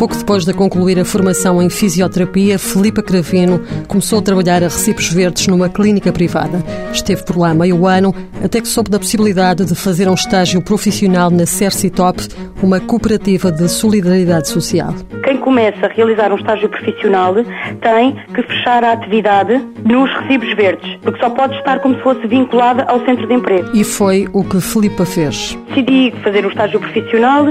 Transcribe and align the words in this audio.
Pouco 0.00 0.16
depois 0.16 0.46
de 0.46 0.54
concluir 0.54 0.98
a 0.98 1.04
formação 1.04 1.60
em 1.60 1.68
fisioterapia, 1.68 2.58
Filipa 2.58 3.02
Cravino 3.02 3.60
começou 3.86 4.18
a 4.18 4.22
trabalhar 4.22 4.64
a 4.64 4.68
recibos 4.68 5.12
verdes 5.12 5.46
numa 5.46 5.68
clínica 5.68 6.10
privada. 6.10 6.64
Esteve 6.90 7.22
por 7.22 7.36
lá 7.36 7.52
meio 7.52 7.86
ano, 7.86 8.14
até 8.42 8.62
que 8.62 8.66
soube 8.66 8.88
da 8.88 8.98
possibilidade 8.98 9.62
de 9.62 9.74
fazer 9.74 10.08
um 10.08 10.14
estágio 10.14 10.62
profissional 10.62 11.28
na 11.28 11.44
Cercitop, 11.44 12.26
uma 12.62 12.80
cooperativa 12.80 13.52
de 13.52 13.68
solidariedade 13.68 14.48
social. 14.48 14.94
Quem 15.30 15.38
começa 15.38 15.86
a 15.86 15.88
realizar 15.88 16.32
um 16.32 16.34
estágio 16.34 16.68
profissional 16.68 17.32
tem 17.80 18.16
que 18.34 18.42
fechar 18.42 18.82
a 18.82 18.94
atividade 18.94 19.64
nos 19.88 20.12
recibos 20.14 20.52
verdes, 20.56 20.98
porque 21.02 21.20
só 21.20 21.30
pode 21.30 21.56
estar 21.56 21.78
como 21.78 21.94
se 21.94 22.00
fosse 22.00 22.26
vinculada 22.26 22.82
ao 22.88 22.98
centro 23.04 23.28
de 23.28 23.34
emprego. 23.34 23.70
E 23.72 23.84
foi 23.84 24.26
o 24.32 24.42
que 24.42 24.60
Filipa 24.60 25.06
fez. 25.06 25.56
Decidi 25.68 26.12
fazer 26.24 26.44
um 26.44 26.48
estágio 26.48 26.80
profissional, 26.80 27.44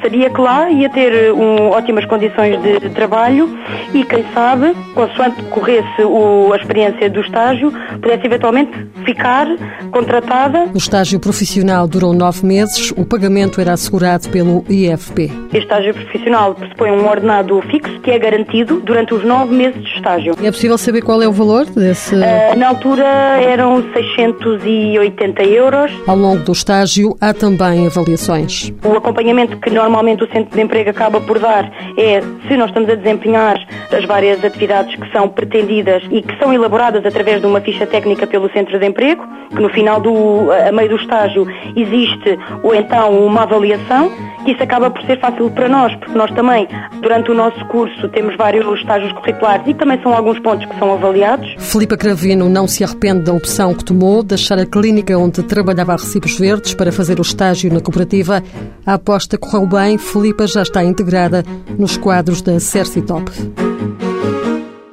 sabia 0.00 0.30
que 0.30 0.40
lá 0.40 0.70
ia 0.70 0.88
ter 0.88 1.30
um, 1.34 1.72
ótimas 1.72 2.06
condições 2.06 2.58
de 2.62 2.88
trabalho 2.88 3.50
e, 3.92 4.02
quem 4.02 4.24
sabe, 4.32 4.74
consoante 4.94 5.42
corresse 5.50 6.04
o, 6.04 6.54
a 6.54 6.56
experiência 6.56 7.10
do 7.10 7.20
estágio, 7.20 7.70
pudesse 8.00 8.24
eventualmente 8.24 8.72
ficar 9.04 9.46
contratada. 9.90 10.70
O 10.72 10.78
estágio 10.78 11.20
profissional 11.20 11.86
durou 11.86 12.14
nove 12.14 12.46
meses, 12.46 12.92
o 12.96 13.04
pagamento 13.04 13.60
era 13.60 13.74
assegurado 13.74 14.30
pelo 14.30 14.64
IFP. 14.70 15.30
Este 15.48 15.58
estágio 15.58 15.92
profissional 15.92 16.54
pressupõe 16.54 16.92
um 16.92 17.06
ordenado 17.26 17.60
fixo 17.62 18.00
que 18.00 18.12
é 18.12 18.18
garantido 18.18 18.80
durante 18.80 19.12
os 19.12 19.24
nove 19.24 19.52
meses 19.52 19.95
estágio. 20.06 20.34
É 20.42 20.50
possível 20.50 20.78
saber 20.78 21.02
qual 21.02 21.20
é 21.20 21.28
o 21.28 21.32
valor 21.32 21.66
desse? 21.66 22.14
Uh, 22.14 22.56
na 22.56 22.68
altura 22.68 23.04
eram 23.04 23.82
680 23.92 25.42
euros. 25.44 25.92
Ao 26.06 26.16
longo 26.16 26.42
do 26.44 26.52
estágio 26.52 27.16
há 27.20 27.34
também 27.34 27.86
avaliações. 27.86 28.72
O 28.84 28.96
acompanhamento 28.96 29.56
que 29.58 29.70
normalmente 29.70 30.22
o 30.22 30.32
Centro 30.32 30.54
de 30.54 30.62
Emprego 30.62 30.90
acaba 30.90 31.20
por 31.20 31.38
dar 31.38 31.70
é 31.98 32.20
se 32.46 32.56
nós 32.56 32.68
estamos 32.68 32.88
a 32.88 32.94
desempenhar 32.94 33.58
as 33.92 34.04
várias 34.04 34.44
atividades 34.44 34.94
que 34.94 35.10
são 35.10 35.28
pretendidas 35.28 36.02
e 36.10 36.22
que 36.22 36.38
são 36.38 36.52
elaboradas 36.52 37.04
através 37.04 37.40
de 37.40 37.46
uma 37.46 37.60
ficha 37.60 37.86
técnica 37.86 38.26
pelo 38.26 38.50
Centro 38.52 38.78
de 38.78 38.86
Emprego, 38.86 39.26
que 39.50 39.60
no 39.60 39.68
final 39.70 40.00
do, 40.00 40.50
a 40.52 40.70
meio 40.70 40.88
do 40.88 40.96
estágio 40.96 41.46
existe 41.74 42.38
ou 42.62 42.74
então 42.74 43.26
uma 43.26 43.42
avaliação, 43.42 44.10
que 44.44 44.52
isso 44.52 44.62
acaba 44.62 44.90
por 44.90 45.02
ser 45.02 45.18
fácil 45.18 45.50
para 45.50 45.68
nós, 45.68 45.94
porque 45.96 46.16
nós 46.16 46.30
também, 46.32 46.68
durante 47.00 47.30
o 47.30 47.34
nosso 47.34 47.64
curso, 47.66 48.08
temos 48.08 48.36
vários 48.36 48.66
estágios 48.78 49.12
curriculares 49.12 49.66
e 49.66 49.74
também 49.96 50.02
são 50.02 50.12
alguns 50.12 50.38
pontos 50.40 50.66
que 50.66 50.78
são 50.78 50.92
avaliados. 50.92 51.54
Filipa 51.58 51.96
Cravino 51.96 52.48
não 52.48 52.66
se 52.66 52.84
arrepende 52.84 53.24
da 53.24 53.32
opção 53.32 53.74
que 53.74 53.84
tomou, 53.84 54.22
deixar 54.22 54.58
a 54.58 54.66
clínica 54.66 55.16
onde 55.18 55.42
trabalhava 55.42 55.92
a 55.92 55.96
recibos 55.96 56.38
verdes 56.38 56.74
para 56.74 56.92
fazer 56.92 57.18
o 57.18 57.22
estágio 57.22 57.72
na 57.72 57.80
cooperativa. 57.80 58.42
A 58.84 58.94
aposta 58.94 59.38
correu 59.38 59.66
bem, 59.66 59.98
Filipa 59.98 60.46
já 60.46 60.62
está 60.62 60.84
integrada 60.84 61.44
nos 61.78 61.96
quadros 61.96 62.42
da 62.42 62.58
Cercitop. 62.60 63.30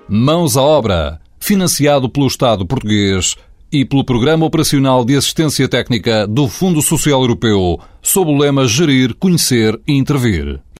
Mãos 0.08 0.56
à 0.58 0.62
obra, 0.62 1.20
financiado 1.40 2.10
pelo 2.10 2.28
Estado 2.28 2.66
português 2.66 3.36
e 3.72 3.84
pelo 3.84 4.06
Programa 4.06 4.46
Operacional 4.46 5.04
de 5.04 5.16
Assistência 5.16 5.68
Técnica 5.68 6.28
do 6.28 6.48
Fundo 6.48 6.82
Social 6.82 7.22
Europeu, 7.22 7.80
sob 8.02 8.32
o 8.32 8.38
lema 8.38 8.68
Gerir, 8.68 9.16
Conhecer 9.16 9.80
e 9.88 9.94
Intervir. 9.94 10.60